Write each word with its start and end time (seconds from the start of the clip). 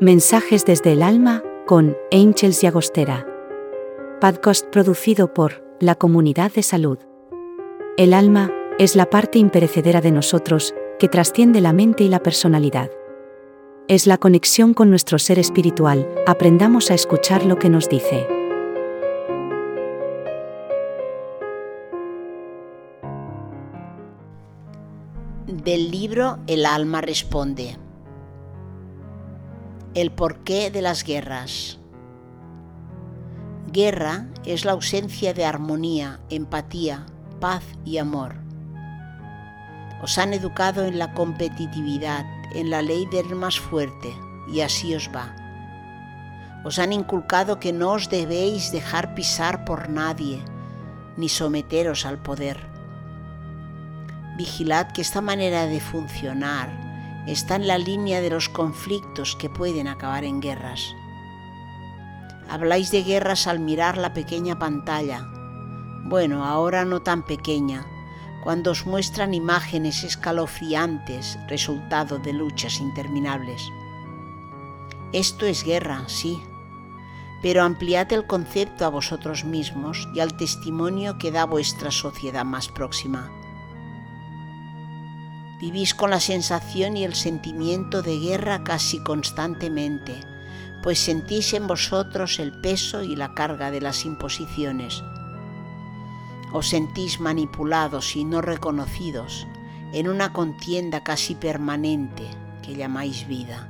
Mensajes 0.00 0.66
desde 0.66 0.92
el 0.92 1.02
alma 1.02 1.42
con 1.66 1.96
Angels 2.12 2.62
y 2.62 2.66
Agostera. 2.66 3.26
Podcast 4.20 4.66
producido 4.66 5.32
por 5.32 5.64
la 5.80 5.94
Comunidad 5.94 6.52
de 6.52 6.62
Salud. 6.62 6.98
El 7.96 8.12
alma 8.12 8.52
es 8.78 8.94
la 8.94 9.08
parte 9.08 9.38
imperecedera 9.38 10.02
de 10.02 10.12
nosotros 10.12 10.74
que 10.98 11.08
trasciende 11.08 11.62
la 11.62 11.72
mente 11.72 12.04
y 12.04 12.08
la 12.10 12.22
personalidad. 12.22 12.90
Es 13.88 14.06
la 14.06 14.18
conexión 14.18 14.74
con 14.74 14.90
nuestro 14.90 15.18
ser 15.18 15.38
espiritual, 15.38 16.06
aprendamos 16.26 16.90
a 16.90 16.94
escuchar 16.94 17.46
lo 17.46 17.58
que 17.58 17.70
nos 17.70 17.88
dice. 17.88 18.26
Del 25.46 25.90
libro 25.90 26.36
El 26.46 26.66
alma 26.66 27.00
responde. 27.00 27.78
El 29.96 30.12
porqué 30.12 30.70
de 30.70 30.82
las 30.82 31.04
guerras. 31.04 31.78
Guerra 33.72 34.26
es 34.44 34.66
la 34.66 34.72
ausencia 34.72 35.32
de 35.32 35.46
armonía, 35.46 36.20
empatía, 36.28 37.06
paz 37.40 37.64
y 37.82 37.96
amor. 37.96 38.34
Os 40.02 40.18
han 40.18 40.34
educado 40.34 40.84
en 40.84 40.98
la 40.98 41.14
competitividad, 41.14 42.26
en 42.54 42.68
la 42.68 42.82
ley 42.82 43.06
del 43.06 43.34
más 43.36 43.58
fuerte, 43.58 44.14
y 44.52 44.60
así 44.60 44.94
os 44.94 45.08
va. 45.16 45.34
Os 46.62 46.78
han 46.78 46.92
inculcado 46.92 47.58
que 47.58 47.72
no 47.72 47.92
os 47.92 48.10
debéis 48.10 48.72
dejar 48.72 49.14
pisar 49.14 49.64
por 49.64 49.88
nadie, 49.88 50.44
ni 51.16 51.30
someteros 51.30 52.04
al 52.04 52.18
poder. 52.18 52.60
Vigilad 54.36 54.92
que 54.92 55.00
esta 55.00 55.22
manera 55.22 55.64
de 55.64 55.80
funcionar 55.80 56.85
está 57.26 57.56
en 57.56 57.66
la 57.66 57.78
línea 57.78 58.20
de 58.20 58.30
los 58.30 58.48
conflictos 58.48 59.36
que 59.36 59.50
pueden 59.50 59.88
acabar 59.88 60.24
en 60.24 60.40
guerras. 60.40 60.94
Habláis 62.48 62.90
de 62.90 63.02
guerras 63.02 63.46
al 63.46 63.58
mirar 63.58 63.98
la 63.98 64.14
pequeña 64.14 64.58
pantalla. 64.58 65.26
Bueno, 66.04 66.44
ahora 66.44 66.84
no 66.84 67.02
tan 67.02 67.24
pequeña, 67.24 67.84
cuando 68.44 68.70
os 68.70 68.86
muestran 68.86 69.34
imágenes 69.34 70.04
escalofriantes 70.04 71.36
resultado 71.48 72.18
de 72.18 72.32
luchas 72.32 72.80
interminables. 72.80 73.60
Esto 75.12 75.46
es 75.46 75.64
guerra, 75.64 76.04
sí, 76.06 76.40
pero 77.42 77.62
ampliad 77.62 78.12
el 78.12 78.26
concepto 78.26 78.84
a 78.84 78.88
vosotros 78.88 79.44
mismos 79.44 80.08
y 80.14 80.20
al 80.20 80.36
testimonio 80.36 81.18
que 81.18 81.32
da 81.32 81.44
vuestra 81.44 81.90
sociedad 81.90 82.44
más 82.44 82.68
próxima. 82.68 83.30
Vivís 85.58 85.94
con 85.94 86.10
la 86.10 86.20
sensación 86.20 86.98
y 86.98 87.04
el 87.04 87.14
sentimiento 87.14 88.02
de 88.02 88.18
guerra 88.18 88.62
casi 88.62 89.02
constantemente, 89.02 90.14
pues 90.82 90.98
sentís 90.98 91.54
en 91.54 91.66
vosotros 91.66 92.38
el 92.38 92.52
peso 92.60 93.02
y 93.02 93.16
la 93.16 93.32
carga 93.32 93.70
de 93.70 93.80
las 93.80 94.04
imposiciones. 94.04 95.02
Os 96.52 96.68
sentís 96.68 97.20
manipulados 97.20 98.16
y 98.16 98.24
no 98.24 98.42
reconocidos 98.42 99.46
en 99.92 100.08
una 100.08 100.34
contienda 100.34 101.02
casi 101.02 101.34
permanente 101.34 102.24
que 102.62 102.74
llamáis 102.76 103.26
vida. 103.26 103.68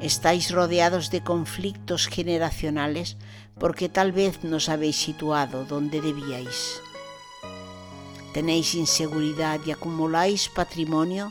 Estáis 0.00 0.50
rodeados 0.50 1.10
de 1.10 1.22
conflictos 1.22 2.06
generacionales 2.06 3.18
porque 3.58 3.90
tal 3.90 4.12
vez 4.12 4.42
no 4.42 4.56
os 4.56 4.70
habéis 4.70 4.96
situado 4.96 5.64
donde 5.66 6.00
debíais 6.00 6.80
tenéis 8.34 8.74
inseguridad 8.74 9.60
y 9.64 9.70
acumuláis 9.70 10.48
patrimonio 10.48 11.30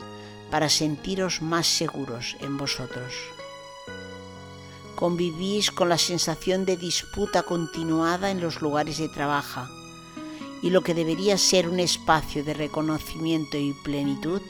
para 0.50 0.70
sentiros 0.70 1.42
más 1.42 1.66
seguros 1.66 2.36
en 2.40 2.56
vosotros. 2.56 3.12
Convivís 4.96 5.70
con 5.70 5.90
la 5.90 5.98
sensación 5.98 6.64
de 6.64 6.78
disputa 6.78 7.42
continuada 7.42 8.30
en 8.30 8.40
los 8.40 8.62
lugares 8.62 8.96
de 8.98 9.08
trabajo 9.08 9.68
y 10.62 10.70
lo 10.70 10.80
que 10.80 10.94
debería 10.94 11.36
ser 11.36 11.68
un 11.68 11.78
espacio 11.78 12.42
de 12.42 12.54
reconocimiento 12.54 13.58
y 13.58 13.74
plenitud 13.84 14.40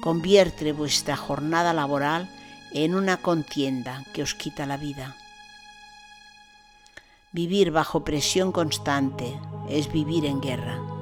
convierte 0.00 0.72
vuestra 0.72 1.16
jornada 1.16 1.72
laboral 1.72 2.30
en 2.72 2.94
una 2.94 3.16
contienda 3.16 4.04
que 4.12 4.22
os 4.22 4.34
quita 4.34 4.64
la 4.64 4.76
vida. 4.76 5.16
Vivir 7.32 7.72
bajo 7.72 8.04
presión 8.04 8.52
constante 8.52 9.40
es 9.68 9.90
vivir 9.90 10.24
en 10.24 10.40
guerra. 10.40 10.93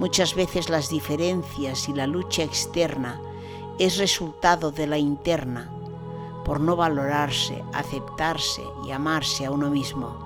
Muchas 0.00 0.34
veces 0.34 0.70
las 0.70 0.88
diferencias 0.88 1.86
y 1.90 1.92
la 1.92 2.06
lucha 2.06 2.42
externa 2.42 3.20
es 3.78 3.98
resultado 3.98 4.72
de 4.72 4.86
la 4.86 4.96
interna, 4.96 5.70
por 6.42 6.58
no 6.58 6.74
valorarse, 6.74 7.62
aceptarse 7.74 8.62
y 8.86 8.92
amarse 8.92 9.44
a 9.44 9.50
uno 9.50 9.68
mismo. 9.68 10.16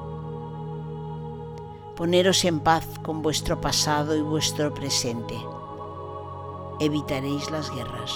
Poneros 1.97 2.45
en 2.45 2.61
paz 2.61 2.87
con 3.03 3.21
vuestro 3.21 3.61
pasado 3.61 4.15
y 4.15 4.21
vuestro 4.21 4.73
presente. 4.73 5.34
Evitaréis 6.79 7.51
las 7.51 7.69
guerras. 7.75 8.13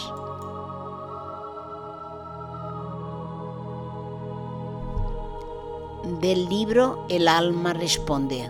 Del 6.21 6.49
libro 6.49 7.05
El 7.09 7.27
alma 7.27 7.73
responde 7.73 8.49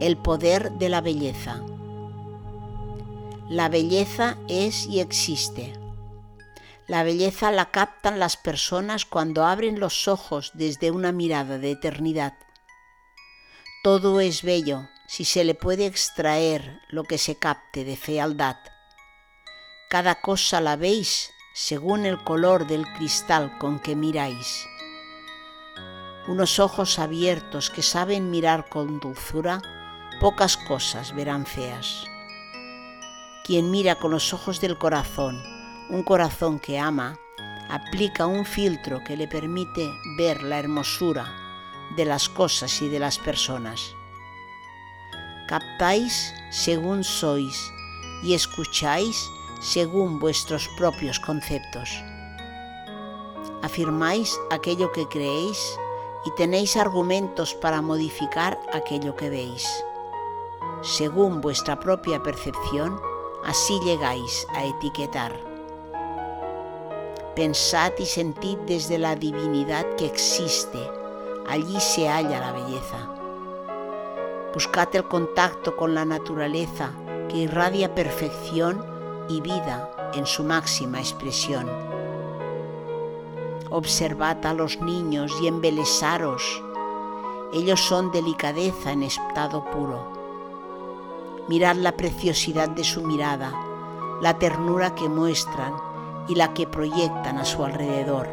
el 0.00 0.16
poder 0.16 0.72
de 0.72 0.88
la 0.88 1.00
belleza. 1.00 1.60
La 3.48 3.68
belleza 3.68 4.36
es 4.46 4.86
y 4.86 5.00
existe. 5.00 5.72
La 6.86 7.02
belleza 7.02 7.50
la 7.50 7.70
captan 7.70 8.18
las 8.18 8.36
personas 8.36 9.04
cuando 9.04 9.44
abren 9.44 9.80
los 9.80 10.06
ojos 10.06 10.52
desde 10.54 10.90
una 10.90 11.12
mirada 11.12 11.58
de 11.58 11.72
eternidad. 11.72 12.34
Todo 13.82 14.20
es 14.20 14.42
bello 14.42 14.88
si 15.06 15.24
se 15.24 15.44
le 15.44 15.54
puede 15.54 15.86
extraer 15.86 16.80
lo 16.88 17.04
que 17.04 17.18
se 17.18 17.36
capte 17.36 17.84
de 17.84 17.96
fealdad. 17.96 18.56
Cada 19.88 20.20
cosa 20.20 20.60
la 20.60 20.76
veis 20.76 21.30
según 21.54 22.06
el 22.06 22.22
color 22.22 22.66
del 22.66 22.86
cristal 22.94 23.56
con 23.58 23.80
que 23.80 23.96
miráis. 23.96 24.66
Unos 26.28 26.58
ojos 26.58 26.98
abiertos 26.98 27.70
que 27.70 27.82
saben 27.82 28.30
mirar 28.30 28.68
con 28.68 29.00
dulzura 29.00 29.60
pocas 30.20 30.56
cosas 30.56 31.14
verán 31.14 31.46
feas. 31.46 32.04
Quien 33.44 33.70
mira 33.70 33.94
con 33.94 34.10
los 34.10 34.34
ojos 34.34 34.60
del 34.60 34.76
corazón, 34.76 35.40
un 35.90 36.02
corazón 36.02 36.58
que 36.58 36.78
ama, 36.78 37.16
aplica 37.70 38.26
un 38.26 38.44
filtro 38.44 39.02
que 39.04 39.16
le 39.16 39.28
permite 39.28 39.88
ver 40.16 40.42
la 40.42 40.58
hermosura 40.58 41.32
de 41.96 42.04
las 42.04 42.28
cosas 42.28 42.82
y 42.82 42.88
de 42.88 42.98
las 42.98 43.18
personas. 43.18 43.94
Captáis 45.46 46.34
según 46.50 47.04
sois 47.04 47.72
y 48.22 48.34
escucháis 48.34 49.30
según 49.60 50.18
vuestros 50.18 50.68
propios 50.76 51.20
conceptos. 51.20 51.90
Afirmáis 53.62 54.36
aquello 54.50 54.90
que 54.92 55.06
creéis 55.06 55.78
y 56.26 56.30
tenéis 56.32 56.76
argumentos 56.76 57.54
para 57.54 57.80
modificar 57.80 58.58
aquello 58.72 59.14
que 59.16 59.30
veis 59.30 59.84
según 60.82 61.40
vuestra 61.40 61.80
propia 61.80 62.22
percepción, 62.22 63.00
así 63.44 63.80
llegáis 63.80 64.46
a 64.54 64.64
etiquetar. 64.64 65.32
Pensad 67.34 67.92
y 67.98 68.06
sentid 68.06 68.58
desde 68.66 68.98
la 68.98 69.16
divinidad 69.16 69.86
que 69.96 70.06
existe, 70.06 70.78
allí 71.48 71.80
se 71.80 72.08
halla 72.08 72.40
la 72.40 72.52
belleza. 72.52 73.08
Buscad 74.54 74.94
el 74.94 75.04
contacto 75.04 75.76
con 75.76 75.94
la 75.94 76.04
naturaleza 76.04 76.92
que 77.28 77.38
irradia 77.38 77.94
perfección 77.94 78.84
y 79.28 79.40
vida 79.40 80.10
en 80.14 80.26
su 80.26 80.42
máxima 80.42 80.98
expresión. 80.98 81.68
Observad 83.70 84.44
a 84.46 84.54
los 84.54 84.80
niños 84.80 85.32
y 85.42 85.48
embelesaros. 85.48 86.62
Ellos 87.52 87.80
son 87.80 88.10
delicadeza 88.10 88.92
en 88.92 89.02
estado 89.02 89.64
puro 89.70 90.17
Mirad 91.48 91.76
la 91.76 91.96
preciosidad 91.96 92.68
de 92.68 92.84
su 92.84 93.02
mirada, 93.02 93.52
la 94.20 94.38
ternura 94.38 94.94
que 94.94 95.08
muestran 95.08 95.72
y 96.28 96.34
la 96.34 96.52
que 96.52 96.66
proyectan 96.66 97.38
a 97.38 97.44
su 97.44 97.64
alrededor. 97.64 98.28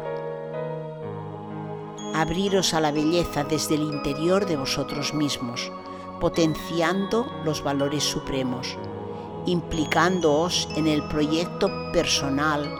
Abriros 2.14 2.74
a 2.74 2.80
la 2.80 2.92
belleza 2.92 3.44
desde 3.44 3.76
el 3.76 3.82
interior 3.82 4.44
de 4.44 4.56
vosotros 4.56 5.14
mismos, 5.14 5.72
potenciando 6.20 7.26
los 7.44 7.62
valores 7.62 8.04
supremos, 8.04 8.76
implicándoos 9.46 10.68
en 10.76 10.86
el 10.86 11.02
proyecto 11.08 11.70
personal 11.92 12.70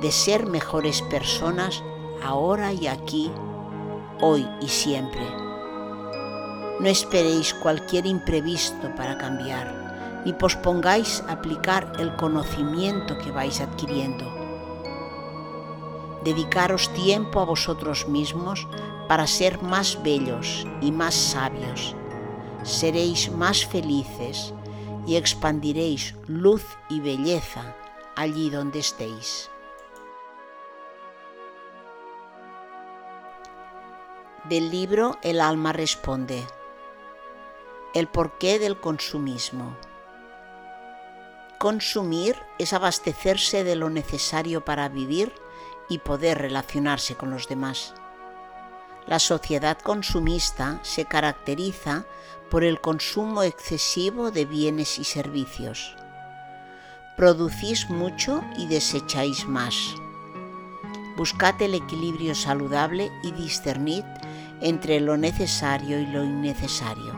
de 0.00 0.12
ser 0.12 0.46
mejores 0.46 1.02
personas 1.02 1.82
ahora 2.22 2.72
y 2.72 2.86
aquí, 2.86 3.30
hoy 4.20 4.46
y 4.60 4.68
siempre. 4.68 5.37
No 6.80 6.88
esperéis 6.88 7.54
cualquier 7.54 8.06
imprevisto 8.06 8.94
para 8.94 9.18
cambiar, 9.18 10.22
ni 10.24 10.32
pospongáis 10.32 11.24
aplicar 11.28 11.92
el 11.98 12.14
conocimiento 12.14 13.18
que 13.18 13.32
vais 13.32 13.60
adquiriendo. 13.60 14.24
Dedicaros 16.22 16.92
tiempo 16.94 17.40
a 17.40 17.44
vosotros 17.44 18.06
mismos 18.08 18.68
para 19.08 19.26
ser 19.26 19.60
más 19.60 20.00
bellos 20.04 20.66
y 20.80 20.92
más 20.92 21.14
sabios. 21.14 21.96
Seréis 22.62 23.30
más 23.32 23.66
felices 23.66 24.54
y 25.04 25.16
expandiréis 25.16 26.14
luz 26.28 26.64
y 26.88 27.00
belleza 27.00 27.74
allí 28.14 28.50
donde 28.50 28.80
estéis. 28.80 29.50
Del 34.44 34.70
libro 34.70 35.18
El 35.22 35.40
alma 35.40 35.72
responde. 35.72 36.44
El 37.94 38.06
porqué 38.06 38.58
del 38.58 38.78
consumismo. 38.78 39.74
Consumir 41.58 42.36
es 42.58 42.74
abastecerse 42.74 43.64
de 43.64 43.76
lo 43.76 43.88
necesario 43.88 44.62
para 44.62 44.90
vivir 44.90 45.32
y 45.88 45.98
poder 45.98 46.36
relacionarse 46.36 47.14
con 47.14 47.30
los 47.30 47.48
demás. 47.48 47.94
La 49.06 49.18
sociedad 49.18 49.78
consumista 49.78 50.80
se 50.82 51.06
caracteriza 51.06 52.04
por 52.50 52.62
el 52.62 52.78
consumo 52.82 53.42
excesivo 53.42 54.30
de 54.30 54.44
bienes 54.44 54.98
y 54.98 55.04
servicios. 55.04 55.96
Producís 57.16 57.88
mucho 57.88 58.44
y 58.58 58.66
desecháis 58.66 59.46
más. 59.46 59.74
Buscad 61.16 61.60
el 61.62 61.74
equilibrio 61.74 62.34
saludable 62.34 63.10
y 63.22 63.32
discernid 63.32 64.04
entre 64.60 65.00
lo 65.00 65.16
necesario 65.16 65.98
y 65.98 66.06
lo 66.06 66.22
innecesario. 66.22 67.17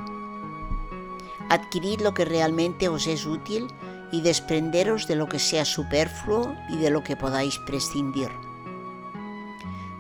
Adquirid 1.51 2.01
lo 2.01 2.15
que 2.15 2.25
realmente 2.25 2.89
os 2.89 3.09
es 3.09 3.27
útil 3.27 3.67
y 4.13 4.21
desprenderos 4.21 5.09
de 5.09 5.17
lo 5.17 5.29
que 5.29 5.41
sea 5.41 5.65
superfluo 5.65 6.55
y 6.69 6.77
de 6.77 6.91
lo 6.91 7.03
que 7.03 7.17
podáis 7.17 7.59
prescindir. 7.59 8.31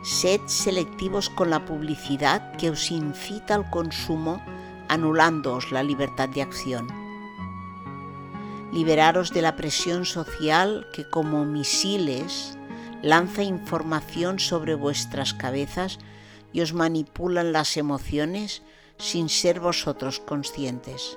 Sed 0.02 0.41
selectivos 0.47 1.29
con 1.29 1.50
la 1.50 1.67
publicidad 1.67 2.52
que 2.56 2.70
os 2.70 2.93
incita 2.93 3.56
al 3.56 3.69
consumo, 3.69 4.41
anulándoos 4.88 5.73
la 5.73 5.82
libertad 5.82 6.29
de 6.29 6.43
acción. 6.43 6.87
Liberaros 8.73 9.32
de 9.32 9.43
la 9.43 9.56
presión 9.56 10.06
social 10.06 10.87
que 10.93 11.11
como 11.11 11.44
misiles 11.44 12.56
lanza 13.03 13.43
información 13.43 14.38
sobre 14.38 14.76
vuestras 14.76 15.35
cabezas 15.35 15.99
y 16.53 16.61
os 16.61 16.75
manipulan 16.75 17.53
las 17.53 17.76
emociones 17.76 18.62
sin 18.99 19.29
ser 19.29 19.58
vosotros 19.58 20.20
conscientes. 20.20 21.17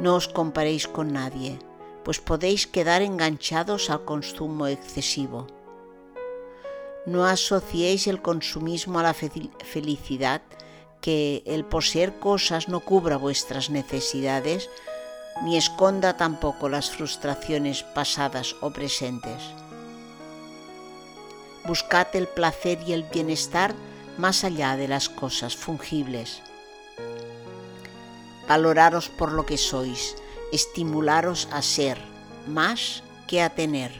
No 0.00 0.16
os 0.16 0.26
comparéis 0.28 0.88
con 0.88 1.12
nadie, 1.12 1.58
pues 2.04 2.18
podéis 2.18 2.66
quedar 2.66 3.02
enganchados 3.02 3.90
al 3.90 4.04
consumo 4.04 4.66
excesivo. 4.66 5.46
No 7.06 7.24
asociéis 7.26 8.06
el 8.06 8.22
consumismo 8.22 8.98
a 8.98 9.02
la 9.02 9.14
felicidad, 9.14 10.42
que 11.00 11.42
el 11.46 11.64
poseer 11.64 12.18
cosas 12.18 12.68
no 12.68 12.80
cubra 12.80 13.16
vuestras 13.16 13.70
necesidades, 13.70 14.68
ni 15.44 15.56
esconda 15.56 16.16
tampoco 16.16 16.68
las 16.68 16.90
frustraciones 16.90 17.82
pasadas 17.82 18.56
o 18.60 18.70
presentes 18.70 19.42
buscad 21.64 22.08
el 22.14 22.26
placer 22.26 22.78
y 22.86 22.92
el 22.92 23.04
bienestar 23.04 23.74
más 24.18 24.44
allá 24.44 24.76
de 24.76 24.88
las 24.88 25.08
cosas 25.08 25.56
fungibles. 25.56 26.42
Valoraros 28.50 29.08
por 29.08 29.30
lo 29.30 29.46
que 29.46 29.56
sois, 29.56 30.16
estimularos 30.50 31.46
a 31.52 31.62
ser 31.62 31.98
más 32.48 33.04
que 33.28 33.42
a 33.42 33.50
tener. 33.50 33.92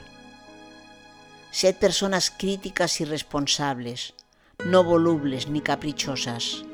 Sed 1.53 1.77
personas 1.77 2.33
críticas 2.37 3.01
y 3.01 3.05
responsables, 3.05 4.13
no 4.65 4.83
volubles 4.83 5.47
ni 5.47 5.61
caprichosas. 5.61 6.65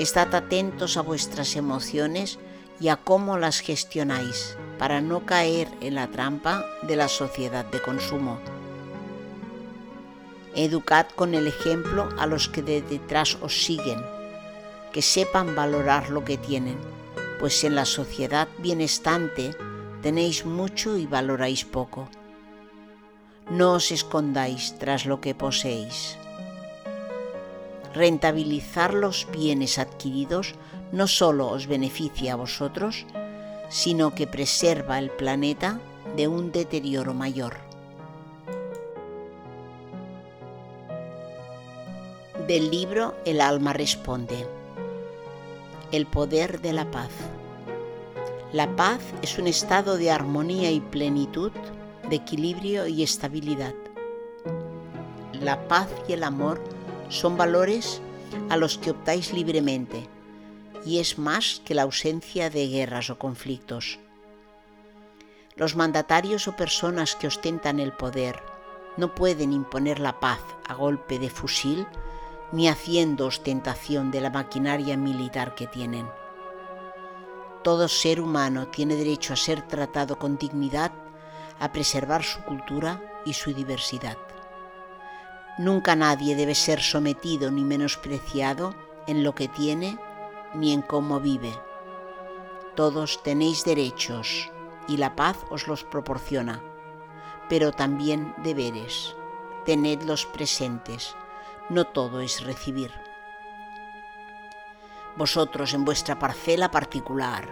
Estad 0.00 0.34
atentos 0.34 0.96
a 0.96 1.02
vuestras 1.02 1.54
emociones 1.54 2.40
y 2.80 2.88
a 2.88 2.96
cómo 2.96 3.38
las 3.38 3.60
gestionáis 3.60 4.56
para 4.80 5.00
no 5.00 5.26
caer 5.26 5.68
en 5.80 5.94
la 5.94 6.08
trampa 6.08 6.64
de 6.82 6.96
la 6.96 7.06
sociedad 7.06 7.66
de 7.66 7.80
consumo. 7.80 8.40
Educad 10.56 11.06
con 11.14 11.36
el 11.36 11.46
ejemplo 11.46 12.08
a 12.18 12.26
los 12.26 12.48
que 12.48 12.62
de 12.62 12.82
detrás 12.82 13.38
os 13.42 13.62
siguen, 13.64 14.15
que 14.96 15.02
sepan 15.02 15.54
valorar 15.54 16.08
lo 16.08 16.24
que 16.24 16.38
tienen, 16.38 16.78
pues 17.38 17.64
en 17.64 17.74
la 17.74 17.84
sociedad 17.84 18.48
bienestante 18.56 19.54
tenéis 20.00 20.46
mucho 20.46 20.96
y 20.96 21.04
valoráis 21.04 21.66
poco. 21.66 22.08
No 23.50 23.74
os 23.74 23.92
escondáis 23.92 24.78
tras 24.78 25.04
lo 25.04 25.20
que 25.20 25.34
poseéis. 25.34 26.16
Rentabilizar 27.92 28.94
los 28.94 29.28
bienes 29.30 29.78
adquiridos 29.78 30.54
no 30.92 31.06
solo 31.08 31.48
os 31.50 31.66
beneficia 31.66 32.32
a 32.32 32.36
vosotros, 32.36 33.04
sino 33.68 34.14
que 34.14 34.26
preserva 34.26 34.98
el 34.98 35.10
planeta 35.10 35.78
de 36.16 36.26
un 36.26 36.52
deterioro 36.52 37.12
mayor. 37.12 37.58
Del 42.46 42.70
libro 42.70 43.14
El 43.26 43.42
alma 43.42 43.74
responde. 43.74 44.65
El 45.92 46.06
poder 46.06 46.60
de 46.60 46.72
la 46.72 46.90
paz. 46.90 47.10
La 48.52 48.74
paz 48.74 49.00
es 49.22 49.38
un 49.38 49.46
estado 49.46 49.96
de 49.96 50.10
armonía 50.10 50.72
y 50.72 50.80
plenitud, 50.80 51.52
de 52.10 52.16
equilibrio 52.16 52.88
y 52.88 53.04
estabilidad. 53.04 53.74
La 55.32 55.68
paz 55.68 55.88
y 56.08 56.12
el 56.14 56.24
amor 56.24 56.60
son 57.08 57.36
valores 57.36 58.00
a 58.48 58.56
los 58.56 58.78
que 58.78 58.90
optáis 58.90 59.32
libremente 59.32 60.08
y 60.84 60.98
es 60.98 61.18
más 61.18 61.62
que 61.64 61.74
la 61.74 61.82
ausencia 61.82 62.50
de 62.50 62.66
guerras 62.66 63.08
o 63.10 63.18
conflictos. 63.18 64.00
Los 65.54 65.76
mandatarios 65.76 66.48
o 66.48 66.56
personas 66.56 67.14
que 67.14 67.28
ostentan 67.28 67.78
el 67.78 67.92
poder 67.92 68.42
no 68.96 69.14
pueden 69.14 69.52
imponer 69.52 70.00
la 70.00 70.18
paz 70.18 70.40
a 70.66 70.74
golpe 70.74 71.20
de 71.20 71.30
fusil 71.30 71.86
ni 72.52 72.68
haciendo 72.68 73.26
ostentación 73.26 74.10
de 74.10 74.20
la 74.20 74.30
maquinaria 74.30 74.96
militar 74.96 75.54
que 75.54 75.66
tienen. 75.66 76.08
Todo 77.62 77.88
ser 77.88 78.20
humano 78.20 78.68
tiene 78.68 78.94
derecho 78.94 79.32
a 79.32 79.36
ser 79.36 79.62
tratado 79.62 80.18
con 80.18 80.38
dignidad, 80.38 80.92
a 81.58 81.72
preservar 81.72 82.22
su 82.22 82.40
cultura 82.42 83.02
y 83.24 83.32
su 83.32 83.52
diversidad. 83.52 84.16
Nunca 85.58 85.96
nadie 85.96 86.36
debe 86.36 86.54
ser 86.54 86.80
sometido 86.80 87.50
ni 87.50 87.64
menospreciado 87.64 88.74
en 89.06 89.24
lo 89.24 89.34
que 89.34 89.48
tiene 89.48 89.98
ni 90.54 90.72
en 90.72 90.82
cómo 90.82 91.18
vive. 91.18 91.52
Todos 92.76 93.22
tenéis 93.22 93.64
derechos 93.64 94.50
y 94.86 94.98
la 94.98 95.16
paz 95.16 95.38
os 95.50 95.66
los 95.66 95.82
proporciona, 95.82 96.62
pero 97.48 97.72
también 97.72 98.34
deberes. 98.44 99.16
Tenedlos 99.64 100.26
presentes 100.26 101.16
no 101.68 101.84
todo 101.84 102.20
es 102.20 102.44
recibir. 102.44 102.90
Vosotros 105.16 105.74
en 105.74 105.84
vuestra 105.84 106.18
parcela 106.18 106.70
particular 106.70 107.48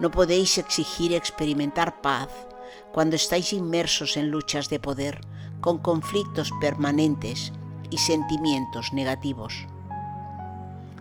no 0.00 0.10
podéis 0.10 0.58
exigir 0.58 1.12
experimentar 1.12 2.00
paz 2.00 2.28
cuando 2.92 3.16
estáis 3.16 3.52
inmersos 3.52 4.16
en 4.16 4.30
luchas 4.30 4.68
de 4.68 4.80
poder 4.80 5.20
con 5.60 5.78
conflictos 5.78 6.50
permanentes 6.60 7.52
y 7.90 7.98
sentimientos 7.98 8.92
negativos. 8.92 9.66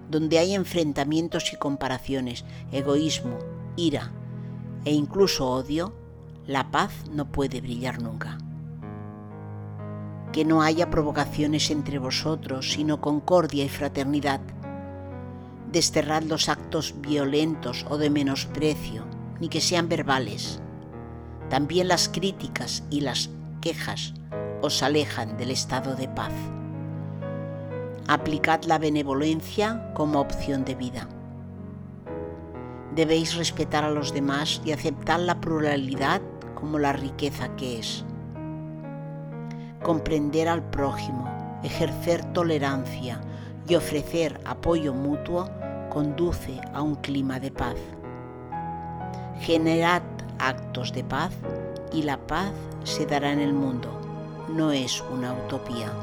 Donde 0.10 0.38
hay 0.38 0.54
enfrentamientos 0.54 1.52
y 1.52 1.58
comparaciones, 1.58 2.46
egoísmo, 2.72 3.40
ira 3.76 4.12
e 4.86 4.92
incluso 4.92 5.50
odio, 5.50 5.94
la 6.46 6.70
paz 6.70 6.92
no 7.10 7.32
puede 7.32 7.60
brillar 7.60 8.02
nunca 8.02 8.38
que 10.36 10.44
no 10.44 10.62
haya 10.62 10.90
provocaciones 10.90 11.72
entre 11.72 11.98
vosotros, 11.98 12.74
sino 12.74 13.00
concordia 13.00 13.64
y 13.64 13.70
fraternidad. 13.70 14.42
Desterrad 15.72 16.24
los 16.24 16.50
actos 16.50 16.94
violentos 16.98 17.86
o 17.90 17.98
de 17.98 18.10
menosprecio, 18.10 19.06
ni 19.40 19.48
que 19.48 19.62
sean 19.62 19.88
verbales. 19.88 20.60
También 21.50 21.88
las 21.88 22.10
críticas 22.10 22.84
y 22.90 23.00
las 23.00 23.30
quejas 23.62 24.14
os 24.62 24.84
alejan 24.84 25.38
del 25.38 25.52
estado 25.52 25.96
de 25.96 26.10
paz. 26.10 26.34
Aplicad 28.06 28.66
la 28.66 28.78
benevolencia 28.78 29.94
como 29.94 30.20
opción 30.20 30.66
de 30.66 30.76
vida. 30.76 31.08
Debéis 32.94 33.36
respetar 33.36 33.86
a 33.86 33.92
los 33.92 34.14
demás 34.14 34.62
y 34.66 34.74
aceptar 34.74 35.22
la 35.22 35.40
pluralidad 35.40 36.22
como 36.56 36.78
la 36.78 36.92
riqueza 36.92 37.56
que 37.56 37.80
es 37.80 38.04
comprender 39.86 40.50
al 40.50 40.64
prójimo, 40.64 41.30
ejercer 41.62 42.26
tolerancia 42.34 43.22
y 43.68 43.76
ofrecer 43.76 44.42
apoyo 44.44 44.96
mutuo 44.96 45.48
conduce 45.92 46.60
a 46.74 46.82
un 46.82 46.96
clima 46.96 47.40
de 47.40 47.52
paz. 47.52 47.76
Generad 49.42 50.02
actos 50.40 50.92
de 50.92 51.04
paz 51.04 51.32
y 51.94 52.02
la 52.02 52.18
paz 52.18 52.52
se 52.84 53.06
dará 53.06 53.32
en 53.32 53.40
el 53.40 53.54
mundo, 53.54 53.92
no 54.50 54.72
es 54.72 55.04
una 55.14 55.34
utopía. 55.34 55.94